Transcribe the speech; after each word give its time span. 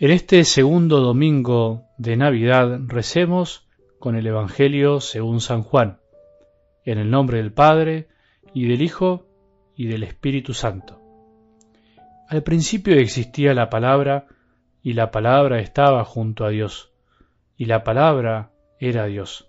En 0.00 0.10
este 0.10 0.42
segundo 0.42 0.98
domingo 1.00 1.84
de 1.98 2.16
Navidad 2.16 2.80
recemos 2.88 3.68
con 4.00 4.16
el 4.16 4.26
Evangelio 4.26 4.98
según 4.98 5.40
San 5.40 5.62
Juan, 5.62 6.00
en 6.84 6.98
el 6.98 7.12
nombre 7.12 7.38
del 7.38 7.52
Padre, 7.52 8.08
y 8.52 8.66
del 8.66 8.82
Hijo, 8.82 9.28
y 9.76 9.86
del 9.86 10.02
Espíritu 10.02 10.52
Santo. 10.52 11.00
Al 12.28 12.42
principio 12.42 12.98
existía 12.98 13.54
la 13.54 13.70
palabra, 13.70 14.26
y 14.82 14.94
la 14.94 15.12
palabra 15.12 15.60
estaba 15.60 16.04
junto 16.04 16.44
a 16.44 16.48
Dios, 16.48 16.92
y 17.56 17.66
la 17.66 17.84
palabra 17.84 18.50
era 18.80 19.06
Dios. 19.06 19.48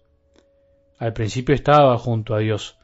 Al 0.99 1.13
principio 1.13 1.55
estaba 1.55 1.97
junto 1.97 2.35
a 2.35 2.39
Dios. 2.39 2.77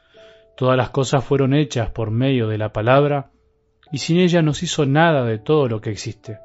Todas 0.57 0.77
las 0.77 0.89
cosas 0.89 1.23
fueron 1.23 1.53
hechas 1.53 1.91
por 1.91 2.09
medio 2.09 2.47
de 2.47 2.57
la 2.57 2.73
palabra, 2.73 3.29
y 3.91 3.99
sin 3.99 4.17
ella 4.17 4.41
no 4.41 4.55
se 4.55 4.65
hizo 4.65 4.87
nada 4.87 5.25
de 5.25 5.37
todo 5.37 5.67
lo 5.67 5.79
que 5.79 5.91
existe. 5.91 6.39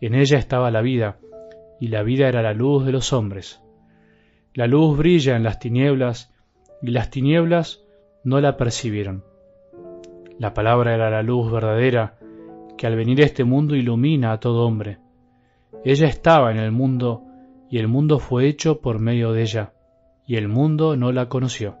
En 0.00 0.14
ella 0.14 0.38
estaba 0.38 0.70
la 0.70 0.80
vida, 0.80 1.18
y 1.80 1.88
la 1.88 2.02
vida 2.02 2.28
era 2.28 2.42
la 2.42 2.54
luz 2.54 2.84
de 2.84 2.92
los 2.92 3.12
hombres. 3.12 3.60
La 4.54 4.66
luz 4.66 4.96
brilla 4.96 5.36
en 5.36 5.42
las 5.42 5.58
tinieblas, 5.58 6.32
y 6.82 6.90
las 6.90 7.10
tinieblas 7.10 7.84
no 8.24 8.40
la 8.40 8.56
percibieron. 8.56 9.24
La 10.38 10.54
palabra 10.54 10.94
era 10.94 11.10
la 11.10 11.22
luz 11.22 11.50
verdadera, 11.50 12.18
que 12.76 12.86
al 12.86 12.94
venir 12.94 13.20
a 13.22 13.24
este 13.24 13.42
mundo 13.42 13.74
ilumina 13.74 14.32
a 14.32 14.40
todo 14.40 14.64
hombre. 14.64 14.98
Ella 15.84 16.06
estaba 16.06 16.52
en 16.52 16.58
el 16.58 16.70
mundo, 16.70 17.24
y 17.70 17.78
el 17.78 17.88
mundo 17.88 18.20
fue 18.20 18.46
hecho 18.46 18.80
por 18.80 19.00
medio 19.00 19.32
de 19.32 19.42
ella, 19.42 19.72
y 20.26 20.36
el 20.36 20.48
mundo 20.48 20.96
no 20.96 21.10
la 21.10 21.28
conoció. 21.28 21.76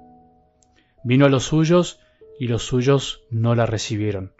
Vino 1.04 1.26
a 1.26 1.28
los 1.28 1.44
suyos, 1.44 2.00
y 2.40 2.48
los 2.48 2.64
suyos 2.64 3.22
no 3.30 3.54
la 3.54 3.66
recibieron. 3.66 4.32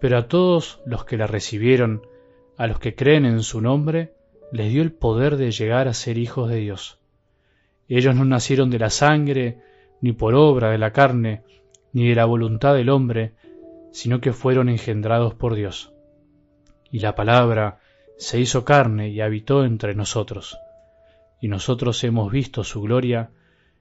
Pero 0.00 0.18
a 0.18 0.28
todos 0.28 0.80
los 0.86 1.04
que 1.04 1.16
la 1.16 1.26
recibieron, 1.26 2.02
a 2.60 2.66
los 2.66 2.78
que 2.78 2.94
creen 2.94 3.24
en 3.24 3.42
su 3.42 3.62
nombre, 3.62 4.12
les 4.52 4.70
dio 4.70 4.82
el 4.82 4.92
poder 4.92 5.38
de 5.38 5.50
llegar 5.50 5.88
a 5.88 5.94
ser 5.94 6.18
hijos 6.18 6.50
de 6.50 6.56
Dios. 6.56 6.98
Ellos 7.88 8.14
no 8.14 8.26
nacieron 8.26 8.68
de 8.68 8.78
la 8.78 8.90
sangre, 8.90 9.62
ni 10.02 10.12
por 10.12 10.34
obra 10.34 10.70
de 10.70 10.76
la 10.76 10.92
carne, 10.92 11.42
ni 11.94 12.06
de 12.10 12.14
la 12.14 12.26
voluntad 12.26 12.74
del 12.74 12.90
hombre, 12.90 13.32
sino 13.92 14.20
que 14.20 14.34
fueron 14.34 14.68
engendrados 14.68 15.32
por 15.32 15.54
Dios. 15.54 15.94
Y 16.92 16.98
la 16.98 17.14
palabra 17.14 17.78
se 18.18 18.38
hizo 18.38 18.62
carne 18.62 19.08
y 19.08 19.22
habitó 19.22 19.64
entre 19.64 19.94
nosotros. 19.94 20.58
Y 21.40 21.48
nosotros 21.48 22.04
hemos 22.04 22.30
visto 22.30 22.62
su 22.62 22.82
gloria, 22.82 23.30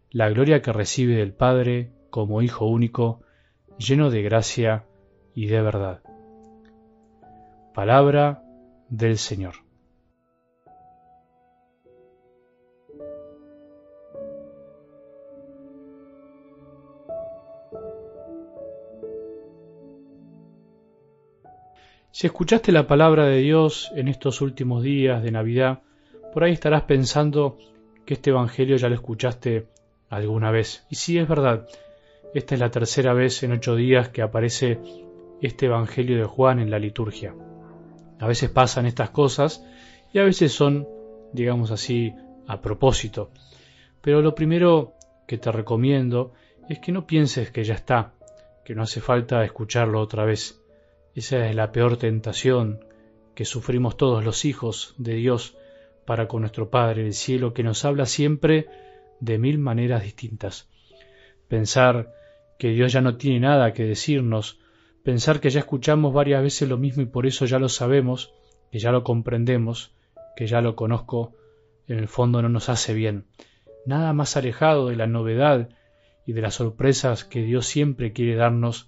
la 0.10 0.30
gloria 0.30 0.62
que 0.62 0.72
recibe 0.72 1.18
del 1.18 1.34
Padre 1.34 1.92
como 2.10 2.42
Hijo 2.42 2.66
único, 2.66 3.24
lleno 3.78 4.10
de 4.10 4.22
gracia 4.22 4.86
y 5.36 5.48
de 5.48 5.62
verdad. 5.62 6.02
Palabra 7.74 8.46
del 8.90 9.18
Señor. 9.18 9.56
Si 22.12 22.28
escuchaste 22.28 22.72
la 22.74 22.86
palabra 22.86 23.26
de 23.26 23.38
Dios 23.38 23.92
en 23.96 24.10
estos 24.10 24.42
últimos 24.42 24.84
días 24.84 25.24
de 25.24 25.32
Navidad, 25.32 25.84
por 26.34 26.44
ahí 26.44 26.52
estarás 26.52 26.82
pensando 26.82 27.58
que 28.06 28.16
este 28.16 28.32
Evangelio 28.32 28.76
ya 28.76 28.90
lo 28.90 28.96
escuchaste 28.96 29.68
alguna 30.10 30.52
vez. 30.52 30.86
Y 30.90 30.96
sí, 30.96 31.18
es 31.18 31.30
verdad, 31.30 31.68
esta 32.34 32.56
es 32.56 32.60
la 32.60 32.72
tercera 32.72 33.14
vez 33.14 33.42
en 33.44 33.54
ocho 33.54 33.76
días 33.76 34.10
que 34.10 34.22
aparece 34.22 34.80
este 35.42 35.68
Evangelio 35.68 36.18
de 36.18 36.26
Juan 36.26 36.60
en 36.60 36.72
la 36.72 36.80
liturgia. 36.80 37.34
A 38.20 38.28
veces 38.28 38.50
pasan 38.50 38.86
estas 38.86 39.10
cosas 39.10 39.66
y 40.14 40.20
a 40.20 40.24
veces 40.24 40.52
son, 40.52 40.88
digamos 41.34 41.72
así, 41.72 42.14
a 42.48 42.62
propósito. 42.62 43.32
Pero 44.02 44.22
lo 44.22 44.36
primero 44.36 44.94
que 45.28 45.38
te 45.38 45.52
recomiendo 45.52 46.34
es 46.68 46.80
que 46.80 46.92
no 46.92 47.08
pienses 47.08 47.52
que 47.52 47.64
ya 47.64 47.76
está, 47.76 48.14
que 48.66 48.76
no 48.76 48.84
hace 48.84 49.02
falta 49.02 49.44
escucharlo 49.44 50.02
otra 50.02 50.26
vez. 50.26 50.62
Esa 51.16 51.48
es 51.48 51.56
la 51.56 51.72
peor 51.72 51.98
tentación 51.98 52.84
que 53.36 53.46
sufrimos 53.46 53.98
todos 53.98 54.24
los 54.24 54.46
hijos 54.46 54.96
de 54.98 55.16
Dios 55.16 55.58
para 56.06 56.28
con 56.28 56.42
nuestro 56.42 56.70
Padre 56.70 57.04
del 57.04 57.14
cielo, 57.14 57.54
que 57.54 57.64
nos 57.64 57.86
habla 57.86 58.06
siempre 58.06 58.68
de 59.20 59.38
mil 59.38 59.60
maneras 59.60 60.04
distintas. 60.04 60.70
Pensar 61.48 62.14
que 62.58 62.70
Dios 62.70 62.92
ya 62.92 63.02
no 63.02 63.16
tiene 63.16 63.40
nada 63.40 63.74
que 63.74 63.84
decirnos 63.84 64.60
pensar 65.10 65.40
que 65.40 65.50
ya 65.50 65.62
escuchamos 65.62 66.14
varias 66.14 66.44
veces 66.44 66.70
lo 66.70 66.78
mismo 66.78 67.02
y 67.02 67.08
por 67.08 67.26
eso 67.26 67.48
ya 67.48 67.58
lo 67.58 67.68
sabemos, 67.68 68.32
que 68.72 68.78
ya 68.78 68.92
lo 68.92 69.04
comprendemos, 69.04 69.92
que 70.36 70.46
ya 70.46 70.62
lo 70.62 70.76
conozco, 70.76 71.34
en 71.88 71.98
el 71.98 72.08
fondo 72.08 72.44
no 72.44 72.50
nos 72.50 72.70
hace 72.70 72.94
bien. 72.94 73.26
Nada 73.88 74.14
más 74.14 74.38
alejado 74.38 74.90
de 74.90 74.96
la 74.96 75.08
novedad 75.08 75.70
y 76.28 76.34
de 76.34 76.42
las 76.44 76.54
sorpresas 76.54 77.26
que 77.26 77.42
Dios 77.42 77.66
siempre 77.66 78.14
quiere 78.14 78.36
darnos 78.36 78.88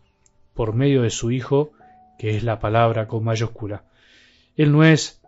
por 0.53 0.75
medio 0.75 1.01
de 1.01 1.09
su 1.09 1.31
Hijo, 1.31 1.71
que 2.19 2.37
es 2.37 2.43
la 2.43 2.59
palabra 2.59 3.07
con 3.07 3.23
mayúscula. 3.23 3.85
Él 4.55 4.71
no 4.71 4.83
es 4.83 5.23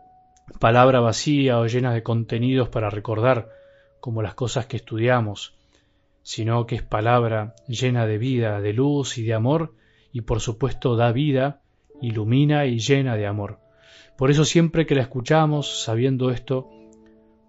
palabra 0.59 0.99
vacía 0.99 1.57
o 1.57 1.65
llena 1.65 1.91
de 1.91 2.03
contenidos 2.03 2.69
para 2.69 2.91
recordar, 2.91 3.49
como 3.99 4.21
las 4.21 4.35
cosas 4.35 4.67
que 4.67 4.77
estudiamos, 4.77 5.55
sino 6.21 6.67
que 6.67 6.75
es 6.75 6.83
palabra 6.83 7.55
llena 7.67 8.05
de 8.05 8.19
vida, 8.19 8.61
de 8.61 8.73
luz 8.73 9.17
y 9.17 9.23
de 9.23 9.33
amor, 9.33 9.73
y 10.13 10.21
por 10.21 10.39
supuesto 10.39 10.95
da 10.95 11.11
vida, 11.11 11.61
ilumina 11.99 12.65
y 12.65 12.79
llena 12.79 13.17
de 13.17 13.27
amor. 13.27 13.59
Por 14.17 14.29
eso 14.31 14.45
siempre 14.45 14.85
que 14.85 14.95
la 14.95 15.01
escuchamos, 15.01 15.83
sabiendo 15.83 16.29
esto, 16.29 16.69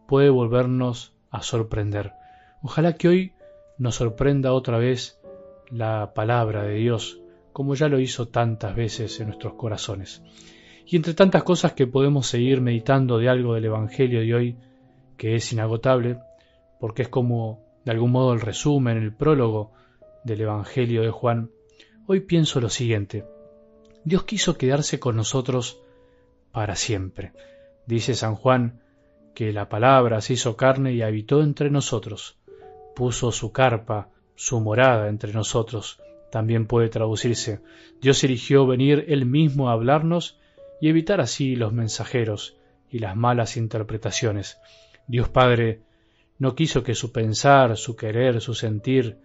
puede 0.09 0.31
volvernos 0.31 1.13
a 1.31 1.43
sorprender. 1.43 2.13
Ojalá 2.63 2.95
que 2.95 3.09
hoy 3.09 3.33
nos 3.79 3.97
sorprenda 3.97 4.55
otra 4.55 4.79
vez 4.79 5.21
la 5.71 6.15
palabra 6.15 6.63
de 6.63 6.77
Dios, 6.77 7.21
como 7.53 7.75
ya 7.75 7.89
lo 7.89 8.01
hizo 8.01 8.29
tantas 8.29 8.75
veces 8.75 9.21
en 9.21 9.29
nuestros 9.29 9.55
corazones. 9.55 10.23
Y 10.87 10.97
entre 10.97 11.15
tantas 11.15 11.43
cosas 11.43 11.73
que 11.73 11.87
podemos 11.87 12.27
seguir 12.27 12.61
meditando 12.61 13.19
de 13.19 13.29
algo 13.29 13.55
del 13.55 13.67
Evangelio 13.67 14.21
de 14.21 14.35
hoy, 14.35 14.57
que 15.19 15.35
es 15.37 15.53
inagotable, 15.53 16.19
porque 16.81 17.03
es 17.03 17.09
como 17.09 17.63
de 17.85 17.93
algún 17.93 18.13
modo 18.13 18.33
el 18.33 18.41
resumen, 18.41 18.97
el 18.97 19.15
prólogo 19.15 19.73
del 20.25 20.41
Evangelio 20.41 21.03
de 21.03 21.11
Juan, 21.11 21.51
Hoy 22.07 22.21
pienso 22.21 22.61
lo 22.61 22.69
siguiente. 22.69 23.25
Dios 24.05 24.25
quiso 24.25 24.59
quedarse 24.59 25.01
con 25.01 25.17
nosotros 25.17 25.81
para 26.53 26.77
siempre. 26.77 27.33
Dice 27.87 28.15
San 28.15 28.35
Juan 28.35 28.83
que 29.35 29.55
la 29.55 29.71
palabra 29.71 30.21
se 30.21 30.35
hizo 30.35 30.55
carne 30.55 30.93
y 30.93 31.01
habitó 31.01 31.43
entre 31.43 31.71
nosotros. 31.71 32.37
Puso 32.95 33.33
su 33.33 33.53
carpa, 33.53 34.11
su 34.35 34.61
morada 34.61 35.09
entre 35.09 35.33
nosotros. 35.33 35.99
También 36.31 36.67
puede 36.67 36.91
traducirse. 36.91 37.61
Dios 38.03 38.23
eligió 38.23 38.67
venir 38.67 39.07
él 39.09 39.25
mismo 39.25 39.71
a 39.71 39.73
hablarnos 39.73 40.39
y 40.83 40.91
evitar 40.91 41.23
así 41.23 41.57
los 41.57 41.73
mensajeros 41.73 42.59
y 42.91 42.99
las 42.99 43.17
malas 43.17 43.57
interpretaciones. 43.57 44.59
Dios 45.07 45.31
Padre 45.31 45.81
no 46.39 46.55
quiso 46.55 46.83
que 46.83 46.95
su 46.95 47.13
pensar, 47.13 47.79
su 47.79 47.97
querer, 47.97 48.43
su 48.43 48.53
sentir, 48.53 49.24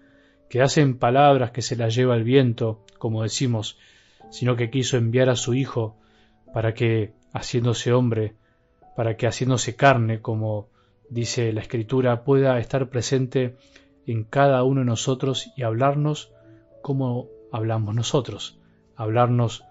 que 0.50 0.62
hacen 0.62 0.98
palabras 0.98 1.52
que 1.52 1.62
se 1.62 1.76
las 1.76 1.96
lleva 1.96 2.16
el 2.16 2.24
viento, 2.24 2.84
como 2.98 3.24
decimos, 3.24 3.78
sino 4.32 4.56
que 4.56 4.70
quiso 4.70 4.98
enviar 4.98 5.30
a 5.30 5.36
su 5.36 5.54
Hijo 5.54 5.96
para 6.54 6.74
que, 6.74 7.14
haciéndose 7.34 7.94
hombre, 7.94 8.34
para 8.96 9.16
que 9.16 9.28
haciéndose 9.28 9.76
carne, 9.76 10.22
como 10.22 10.68
dice 11.10 11.54
la 11.54 11.62
Escritura, 11.62 12.24
pueda 12.24 12.60
estar 12.60 12.90
presente 12.90 13.56
en 14.06 14.24
cada 14.24 14.64
uno 14.64 14.82
de 14.82 14.88
nosotros 14.88 15.52
y 15.56 15.64
hablarnos 15.64 16.32
como 16.82 17.28
hablamos 17.52 17.96
nosotros, 17.96 18.60
hablarnos 18.96 19.64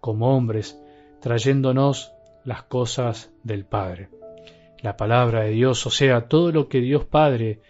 como 0.00 0.34
hombres, 0.34 0.78
trayéndonos 1.20 2.12
las 2.44 2.62
cosas 2.62 3.30
del 3.42 3.64
Padre. 3.64 4.08
La 4.80 4.96
palabra 4.96 5.42
de 5.42 5.50
Dios, 5.50 5.86
o 5.86 5.90
sea, 5.90 6.26
todo 6.26 6.50
lo 6.52 6.68
que 6.68 6.80
Dios 6.80 7.04
Padre 7.04 7.60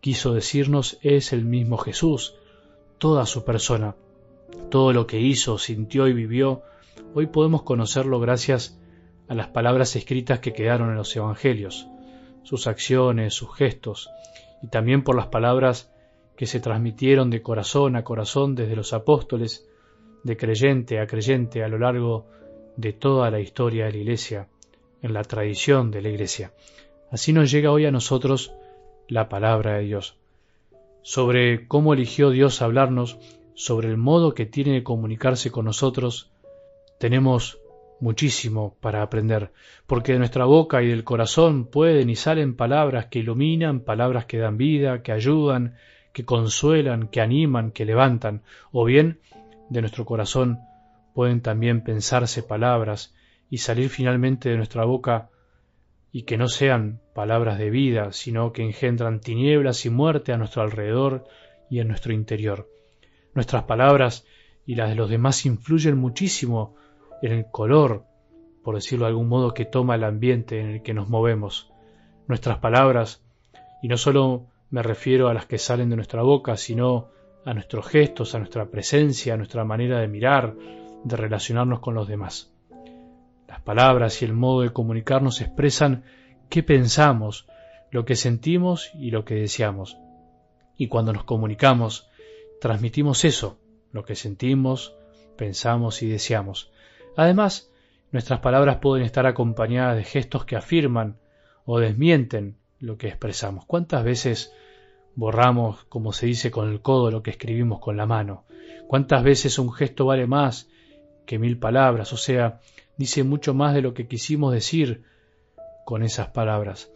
quiso 0.00 0.34
decirnos 0.34 0.98
es 1.02 1.32
el 1.32 1.44
mismo 1.44 1.76
Jesús, 1.78 2.34
toda 2.98 3.26
su 3.26 3.44
persona. 3.44 3.96
Todo 4.70 4.92
lo 4.92 5.06
que 5.06 5.20
hizo, 5.20 5.58
sintió 5.58 6.08
y 6.08 6.12
vivió, 6.12 6.62
hoy 7.14 7.26
podemos 7.26 7.62
conocerlo 7.62 8.20
gracias 8.20 8.78
a 9.28 9.34
las 9.34 9.48
palabras 9.48 9.94
escritas 9.96 10.40
que 10.40 10.52
quedaron 10.52 10.90
en 10.90 10.96
los 10.96 11.14
Evangelios, 11.14 11.86
sus 12.42 12.66
acciones, 12.66 13.34
sus 13.34 13.54
gestos, 13.54 14.10
y 14.62 14.68
también 14.68 15.04
por 15.04 15.16
las 15.16 15.26
palabras 15.26 15.92
que 16.36 16.46
se 16.46 16.60
transmitieron 16.60 17.30
de 17.30 17.42
corazón 17.42 17.96
a 17.96 18.04
corazón 18.04 18.54
desde 18.54 18.76
los 18.76 18.92
apóstoles, 18.92 19.68
de 20.24 20.36
creyente 20.36 21.00
a 21.00 21.06
creyente 21.06 21.62
a 21.62 21.68
lo 21.68 21.78
largo 21.78 22.26
de 22.76 22.92
toda 22.92 23.30
la 23.30 23.40
historia 23.40 23.86
de 23.86 23.92
la 23.92 23.98
Iglesia, 23.98 24.48
en 25.02 25.12
la 25.12 25.22
tradición 25.22 25.90
de 25.90 26.02
la 26.02 26.08
Iglesia. 26.08 26.52
Así 27.10 27.32
nos 27.32 27.50
llega 27.50 27.70
hoy 27.70 27.86
a 27.86 27.90
nosotros 27.90 28.52
la 29.08 29.28
palabra 29.28 29.74
de 29.74 29.84
Dios, 29.84 30.16
sobre 31.02 31.66
cómo 31.66 31.94
eligió 31.94 32.30
Dios 32.30 32.62
hablarnos, 32.62 33.18
sobre 33.54 33.88
el 33.88 33.96
modo 33.96 34.34
que 34.34 34.46
tiene 34.46 34.72
de 34.72 34.82
comunicarse 34.84 35.50
con 35.50 35.64
nosotros, 35.64 36.30
tenemos 36.98 37.58
muchísimo 38.00 38.76
para 38.80 39.02
aprender, 39.02 39.50
porque 39.86 40.12
de 40.12 40.18
nuestra 40.18 40.44
boca 40.44 40.82
y 40.82 40.88
del 40.88 41.04
corazón 41.04 41.66
pueden 41.66 42.10
y 42.10 42.16
salen 42.16 42.54
palabras 42.54 43.06
que 43.06 43.20
iluminan, 43.20 43.80
palabras 43.80 44.26
que 44.26 44.38
dan 44.38 44.56
vida, 44.56 45.02
que 45.02 45.12
ayudan, 45.12 45.74
que 46.12 46.24
consuelan, 46.24 47.08
que 47.08 47.20
animan, 47.20 47.70
que 47.72 47.84
levantan, 47.84 48.42
o 48.70 48.84
bien 48.84 49.18
de 49.70 49.80
nuestro 49.80 50.04
corazón 50.04 50.60
pueden 51.14 51.40
también 51.40 51.82
pensarse 51.82 52.42
palabras 52.42 53.14
y 53.50 53.58
salir 53.58 53.88
finalmente 53.88 54.50
de 54.50 54.56
nuestra 54.56 54.84
boca 54.84 55.30
y 56.18 56.22
que 56.22 56.36
no 56.36 56.48
sean 56.48 57.00
palabras 57.14 57.58
de 57.58 57.70
vida, 57.70 58.10
sino 58.10 58.52
que 58.52 58.64
engendran 58.64 59.20
tinieblas 59.20 59.86
y 59.86 59.90
muerte 59.90 60.32
a 60.32 60.36
nuestro 60.36 60.62
alrededor 60.62 61.28
y 61.70 61.78
en 61.78 61.86
nuestro 61.86 62.12
interior. 62.12 62.68
Nuestras 63.34 63.62
palabras 63.62 64.26
y 64.66 64.74
las 64.74 64.88
de 64.88 64.96
los 64.96 65.08
demás 65.08 65.46
influyen 65.46 65.96
muchísimo 65.96 66.74
en 67.22 67.30
el 67.30 67.46
color, 67.52 68.02
por 68.64 68.74
decirlo 68.74 69.04
de 69.04 69.10
algún 69.10 69.28
modo, 69.28 69.54
que 69.54 69.64
toma 69.64 69.94
el 69.94 70.02
ambiente 70.02 70.58
en 70.60 70.70
el 70.70 70.82
que 70.82 70.92
nos 70.92 71.08
movemos. 71.08 71.70
Nuestras 72.26 72.58
palabras, 72.58 73.22
y 73.80 73.86
no 73.86 73.96
solo 73.96 74.46
me 74.70 74.82
refiero 74.82 75.28
a 75.28 75.34
las 75.34 75.46
que 75.46 75.58
salen 75.58 75.88
de 75.88 75.94
nuestra 75.94 76.22
boca, 76.22 76.56
sino 76.56 77.10
a 77.44 77.54
nuestros 77.54 77.86
gestos, 77.86 78.34
a 78.34 78.40
nuestra 78.40 78.66
presencia, 78.66 79.34
a 79.34 79.36
nuestra 79.36 79.64
manera 79.64 80.00
de 80.00 80.08
mirar, 80.08 80.56
de 81.04 81.16
relacionarnos 81.16 81.78
con 81.78 81.94
los 81.94 82.08
demás. 82.08 82.52
Las 83.58 83.64
palabras 83.64 84.22
y 84.22 84.24
el 84.24 84.34
modo 84.34 84.60
de 84.60 84.72
comunicarnos 84.72 85.40
expresan 85.40 86.04
qué 86.48 86.62
pensamos, 86.62 87.48
lo 87.90 88.04
que 88.04 88.14
sentimos 88.14 88.92
y 88.94 89.10
lo 89.10 89.24
que 89.24 89.34
deseamos. 89.34 89.98
Y 90.76 90.86
cuando 90.86 91.12
nos 91.12 91.24
comunicamos, 91.24 92.08
transmitimos 92.60 93.24
eso, 93.24 93.58
lo 93.90 94.04
que 94.04 94.14
sentimos, 94.14 94.94
pensamos 95.36 96.02
y 96.02 96.08
deseamos. 96.08 96.70
Además, 97.16 97.68
nuestras 98.12 98.38
palabras 98.38 98.76
pueden 98.76 99.04
estar 99.04 99.26
acompañadas 99.26 99.96
de 99.96 100.04
gestos 100.04 100.44
que 100.44 100.54
afirman 100.54 101.18
o 101.64 101.80
desmienten 101.80 102.58
lo 102.78 102.96
que 102.96 103.08
expresamos. 103.08 103.64
¿Cuántas 103.66 104.04
veces 104.04 104.54
borramos, 105.16 105.82
como 105.86 106.12
se 106.12 106.26
dice, 106.26 106.52
con 106.52 106.70
el 106.70 106.80
codo 106.80 107.10
lo 107.10 107.24
que 107.24 107.32
escribimos 107.32 107.80
con 107.80 107.96
la 107.96 108.06
mano? 108.06 108.44
¿Cuántas 108.86 109.24
veces 109.24 109.58
un 109.58 109.72
gesto 109.72 110.06
vale 110.06 110.28
más 110.28 110.70
que 111.26 111.40
mil 111.40 111.58
palabras? 111.58 112.12
O 112.12 112.16
sea, 112.16 112.60
dice 112.98 113.24
mucho 113.24 113.54
más 113.54 113.74
de 113.74 113.80
lo 113.80 113.94
que 113.94 114.06
quisimos 114.06 114.52
decir 114.52 115.04
con 115.86 116.02
esas 116.02 116.28
palabras. 116.28 116.90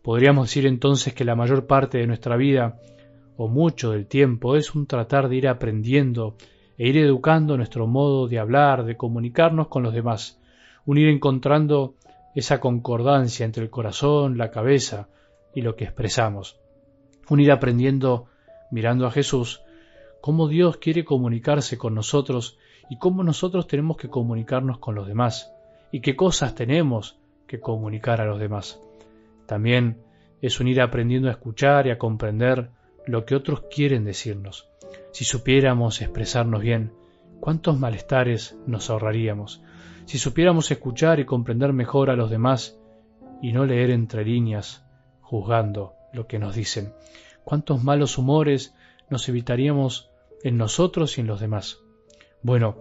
Podríamos 0.00 0.48
decir 0.48 0.66
entonces 0.66 1.12
que 1.12 1.26
la 1.26 1.36
mayor 1.36 1.66
parte 1.66 1.98
de 1.98 2.06
nuestra 2.06 2.36
vida, 2.36 2.80
o 3.36 3.48
mucho 3.48 3.90
del 3.90 4.06
tiempo, 4.06 4.56
es 4.56 4.74
un 4.74 4.86
tratar 4.86 5.28
de 5.28 5.36
ir 5.36 5.48
aprendiendo 5.48 6.36
e 6.78 6.88
ir 6.88 6.96
educando 6.96 7.58
nuestro 7.58 7.86
modo 7.86 8.28
de 8.28 8.38
hablar, 8.38 8.84
de 8.84 8.96
comunicarnos 8.96 9.68
con 9.68 9.82
los 9.82 9.92
demás, 9.92 10.40
un 10.86 10.96
ir 10.96 11.08
encontrando 11.08 11.96
esa 12.34 12.60
concordancia 12.60 13.44
entre 13.44 13.64
el 13.64 13.70
corazón, 13.70 14.38
la 14.38 14.50
cabeza 14.50 15.08
y 15.54 15.62
lo 15.62 15.76
que 15.76 15.84
expresamos, 15.84 16.58
un 17.28 17.40
ir 17.40 17.52
aprendiendo, 17.52 18.26
mirando 18.70 19.06
a 19.06 19.10
Jesús, 19.10 19.62
cómo 20.20 20.48
Dios 20.48 20.76
quiere 20.76 21.04
comunicarse 21.04 21.76
con 21.76 21.94
nosotros 21.94 22.56
y 22.90 22.98
cómo 22.98 23.22
nosotros 23.22 23.68
tenemos 23.68 23.96
que 23.96 24.10
comunicarnos 24.10 24.78
con 24.78 24.96
los 24.96 25.06
demás, 25.06 25.52
y 25.92 26.00
qué 26.00 26.16
cosas 26.16 26.54
tenemos 26.54 27.18
que 27.46 27.60
comunicar 27.60 28.20
a 28.20 28.26
los 28.26 28.38
demás. 28.38 28.80
También 29.46 30.02
es 30.42 30.60
un 30.60 30.68
ir 30.68 30.80
aprendiendo 30.80 31.28
a 31.28 31.32
escuchar 31.32 31.86
y 31.86 31.90
a 31.90 31.98
comprender 31.98 32.70
lo 33.06 33.24
que 33.24 33.36
otros 33.36 33.62
quieren 33.70 34.04
decirnos. 34.04 34.68
Si 35.12 35.24
supiéramos 35.24 36.02
expresarnos 36.02 36.62
bien, 36.62 36.92
cuántos 37.38 37.78
malestares 37.78 38.56
nos 38.66 38.90
ahorraríamos. 38.90 39.62
Si 40.04 40.18
supiéramos 40.18 40.70
escuchar 40.70 41.20
y 41.20 41.24
comprender 41.26 41.72
mejor 41.72 42.10
a 42.10 42.16
los 42.16 42.28
demás 42.28 42.78
y 43.40 43.52
no 43.52 43.66
leer 43.66 43.90
entre 43.90 44.24
líneas, 44.24 44.84
juzgando 45.20 45.94
lo 46.12 46.26
que 46.26 46.40
nos 46.40 46.56
dicen, 46.56 46.92
cuántos 47.44 47.84
malos 47.84 48.18
humores 48.18 48.74
nos 49.10 49.28
evitaríamos 49.28 50.10
en 50.42 50.56
nosotros 50.56 51.18
y 51.18 51.20
en 51.20 51.28
los 51.28 51.40
demás. 51.40 51.78
Bueno, 52.42 52.78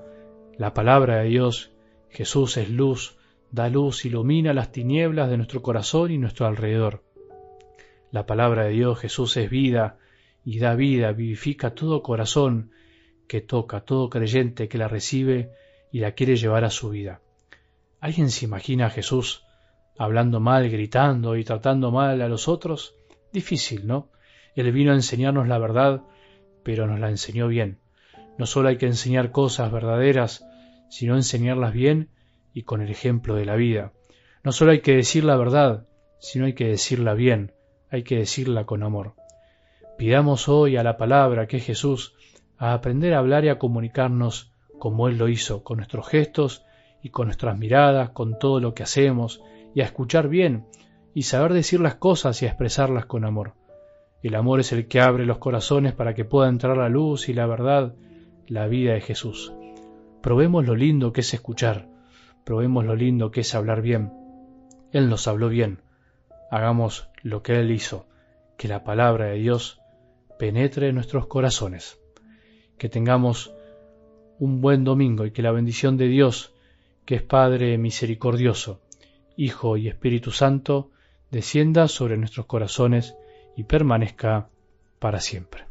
la 0.58 0.74
palabra 0.74 1.18
de 1.18 1.30
Dios, 1.30 1.72
Jesús 2.10 2.56
es 2.56 2.70
luz, 2.70 3.18
da 3.52 3.68
luz, 3.70 4.06
ilumina 4.06 4.54
las 4.54 4.72
tinieblas 4.72 5.30
de 5.30 5.36
nuestro 5.36 5.62
corazón 5.62 6.12
y 6.12 6.18
nuestro 6.18 6.46
alrededor. 6.46 7.04
La 8.10 8.26
palabra 8.26 8.66
de 8.66 8.72
Dios, 8.72 9.00
Jesús 9.00 9.36
es 9.36 9.50
vida, 9.50 9.98
y 10.46 10.60
da 10.60 10.76
vida, 10.76 11.12
vivifica 11.12 11.76
todo 11.76 12.02
corazón 12.02 12.72
que 13.28 13.42
toca, 13.42 13.82
todo 13.82 14.10
creyente 14.10 14.70
que 14.70 14.78
la 14.78 14.88
recibe 14.88 15.52
y 15.92 16.00
la 16.00 16.14
quiere 16.14 16.38
llevar 16.38 16.64
a 16.64 16.70
su 16.70 16.90
vida. 16.90 17.22
¿Alguien 18.00 18.30
se 18.30 18.46
imagina 18.46 18.86
a 18.86 18.90
Jesús 18.90 19.44
hablando 19.98 20.40
mal, 20.40 20.70
gritando 20.70 21.36
y 21.36 21.44
tratando 21.44 21.92
mal 21.92 22.22
a 22.22 22.30
los 22.30 22.48
otros? 22.48 22.96
Difícil, 23.34 23.86
¿no? 23.86 24.10
Él 24.56 24.72
vino 24.72 24.94
a 24.94 24.96
enseñarnos 24.96 25.50
la 25.50 25.58
verdad, 25.58 26.02
pero 26.64 26.88
nos 26.88 27.00
la 27.00 27.10
enseñó 27.10 27.50
bien. 27.50 27.80
No 28.40 28.46
solo 28.46 28.70
hay 28.70 28.78
que 28.78 28.86
enseñar 28.86 29.32
cosas 29.32 29.70
verdaderas, 29.70 30.46
sino 30.90 31.18
enseñarlas 31.18 31.74
bien 31.74 32.10
y 32.54 32.64
con 32.64 32.82
el 32.82 32.90
ejemplo 32.90 33.36
de 33.36 33.44
la 33.44 33.58
vida. 33.58 33.92
No 34.46 34.54
solo 34.54 34.72
hay 34.72 34.80
que 34.80 34.96
decir 34.96 35.26
la 35.26 35.36
verdad, 35.36 35.88
sino 36.20 36.46
hay 36.46 36.54
que 36.54 36.70
decirla 36.70 37.16
bien, 37.16 37.52
hay 37.92 38.04
que 38.04 38.16
decirla 38.16 38.64
con 38.64 38.82
amor. 38.82 39.14
Pidamos 39.98 40.48
hoy 40.48 40.78
a 40.78 40.84
la 40.84 40.96
palabra 40.96 41.48
que 41.48 41.58
es 41.58 41.66
Jesús 41.66 42.16
a 42.58 42.72
aprender 42.72 43.14
a 43.14 43.18
hablar 43.18 43.44
y 43.44 43.50
a 43.50 43.60
comunicarnos 43.60 44.54
como 44.80 45.10
Él 45.10 45.18
lo 45.18 45.28
hizo, 45.28 45.62
con 45.62 45.76
nuestros 45.76 46.08
gestos 46.08 46.64
y 47.04 47.10
con 47.10 47.28
nuestras 47.28 47.58
miradas, 47.58 48.12
con 48.12 48.40
todo 48.40 48.62
lo 48.62 48.74
que 48.74 48.84
hacemos, 48.84 49.44
y 49.76 49.82
a 49.82 49.86
escuchar 49.86 50.30
bien, 50.30 50.66
y 51.14 51.24
saber 51.24 51.52
decir 51.52 51.82
las 51.82 51.96
cosas 51.96 52.42
y 52.42 52.46
a 52.46 52.50
expresarlas 52.50 53.06
con 53.06 53.26
amor. 53.26 53.56
El 54.24 54.36
amor 54.36 54.62
es 54.62 54.72
el 54.72 54.88
que 54.88 55.02
abre 55.02 55.26
los 55.26 55.40
corazones 55.40 55.92
para 55.92 56.14
que 56.14 56.24
pueda 56.24 56.48
entrar 56.48 56.78
la 56.78 56.88
luz 56.88 57.28
y 57.28 57.34
la 57.34 57.46
verdad, 57.46 57.96
la 58.50 58.68
vida 58.68 58.94
de 58.94 59.02
Jesús. 59.02 59.54
Probemos 60.22 60.66
lo 60.66 60.76
lindo 60.76 61.14
que 61.14 61.22
es 61.22 61.34
escuchar, 61.34 61.88
probemos 62.44 62.84
lo 62.84 62.96
lindo 62.96 63.30
que 63.32 63.42
es 63.42 63.54
hablar 63.54 63.82
bien. 63.82 64.12
Él 64.92 65.08
nos 65.08 65.28
habló 65.28 65.50
bien. 65.50 65.82
Hagamos 66.50 67.10
lo 67.22 67.44
que 67.44 67.60
Él 67.60 67.72
hizo, 67.72 68.08
que 68.58 68.68
la 68.68 68.84
palabra 68.84 69.26
de 69.26 69.36
Dios 69.38 69.80
penetre 70.40 70.90
en 70.90 70.96
nuestros 70.96 71.28
corazones. 71.28 72.00
Que 72.80 72.90
tengamos 72.90 73.54
un 74.40 74.62
buen 74.62 74.84
domingo 74.84 75.26
y 75.26 75.32
que 75.32 75.44
la 75.44 75.52
bendición 75.52 75.96
de 75.98 76.08
Dios, 76.08 76.56
que 77.06 77.16
es 77.16 77.22
Padre 77.22 77.78
misericordioso, 77.78 78.82
Hijo 79.38 79.78
y 79.78 79.88
Espíritu 79.88 80.32
Santo, 80.32 80.90
descienda 81.30 81.88
sobre 81.88 82.18
nuestros 82.18 82.48
corazones 82.48 83.16
y 83.56 83.64
permanezca 83.66 84.50
para 85.00 85.20
siempre. 85.20 85.69